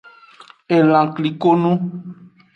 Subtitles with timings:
[0.77, 1.71] Elan klikonu.